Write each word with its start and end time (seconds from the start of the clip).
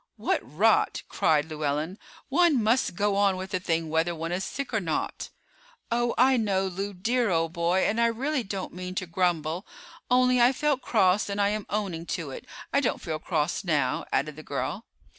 "What 0.17 0.39
rot!" 0.43 1.03
cried 1.09 1.45
Llewellyn. 1.45 1.99
"One 2.27 2.63
must 2.63 2.95
go 2.95 3.15
on 3.15 3.37
with 3.37 3.53
a 3.53 3.59
thing 3.59 3.87
whether 3.87 4.15
one 4.15 4.31
is 4.31 4.43
sick 4.43 4.73
or 4.73 4.79
not." 4.79 5.29
"Oh, 5.91 6.15
I 6.17 6.37
know, 6.37 6.65
Lew, 6.65 6.91
dear 6.95 7.29
old 7.29 7.53
boy, 7.53 7.85
and 7.85 8.01
I 8.01 8.07
really 8.07 8.41
don't 8.41 8.73
mean 8.73 8.95
to 8.95 9.05
grumble; 9.05 9.67
only 10.09 10.41
I 10.41 10.53
felt 10.53 10.81
cross 10.81 11.29
and 11.29 11.39
I 11.39 11.49
am 11.49 11.67
owning 11.69 12.07
to 12.17 12.31
it. 12.31 12.47
I 12.73 12.79
don't 12.79 12.99
feel 12.99 13.19
cross 13.19 13.63
now," 13.63 14.05
added 14.11 14.35
the 14.37 14.41
girl. 14.41 14.85